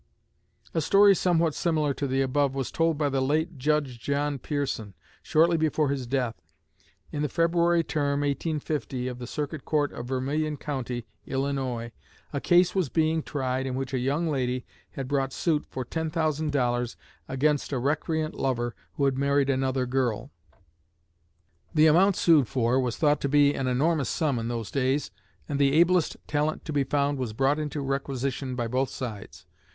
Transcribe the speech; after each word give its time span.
A 0.73 0.81
story 0.81 1.13
somewhat 1.15 1.53
similar 1.53 1.93
to 1.93 2.07
the 2.07 2.23
above 2.23 2.55
was 2.55 2.71
told 2.71 2.97
by 2.97 3.07
the 3.07 3.21
late 3.21 3.59
Judge 3.59 3.99
John 3.99 4.39
Pearson 4.39 4.95
shortly 5.21 5.57
before 5.57 5.89
his 5.89 6.07
death. 6.07 6.41
In 7.11 7.21
the 7.21 7.29
February 7.29 7.83
term, 7.83 8.21
1850, 8.21 9.07
of 9.07 9.19
the 9.19 9.27
Circuit 9.27 9.63
Court 9.63 9.91
of 9.91 10.07
Vermilion 10.07 10.57
County, 10.57 11.05
Illinois, 11.27 11.91
a 12.33 12.41
case 12.41 12.73
was 12.73 12.89
being 12.89 13.21
tried 13.21 13.67
in 13.67 13.75
which 13.75 13.93
a 13.93 13.99
young 13.99 14.27
lady 14.27 14.65
had 14.93 15.07
brought 15.07 15.31
suit 15.31 15.67
for 15.67 15.85
$10,000 15.85 16.95
against 17.29 17.71
a 17.71 17.77
recreant 17.77 18.33
lover 18.33 18.73
who 18.95 19.05
had 19.05 19.19
married 19.19 19.51
another 19.51 19.85
girl. 19.85 20.31
The 21.75 21.85
amount 21.85 22.15
sued 22.15 22.47
for 22.47 22.79
was 22.79 22.97
thought 22.97 23.21
to 23.21 23.29
be 23.29 23.53
an 23.53 23.67
enormous 23.67 24.09
sum 24.09 24.39
in 24.39 24.47
those 24.47 24.71
days, 24.71 25.11
and 25.47 25.59
the 25.59 25.73
ablest 25.73 26.17
talent 26.25 26.65
to 26.65 26.73
be 26.73 26.83
found 26.85 27.19
was 27.19 27.33
brought 27.33 27.59
into 27.59 27.81
requisition 27.81 28.55
by 28.55 28.65
both 28.67 28.89
sides. 28.89 29.45